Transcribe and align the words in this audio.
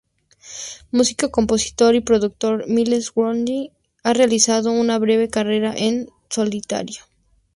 Músico, 0.89 1.29
compositor 1.29 1.93
y 1.93 2.01
productor, 2.01 2.67
Myles 2.67 3.11
Goodwyn 3.13 3.69
ha 4.01 4.13
realizado 4.15 4.71
una 4.71 4.97
breve 4.97 5.29
carrera 5.29 5.75
en 5.77 6.09
solitario. 6.27 7.03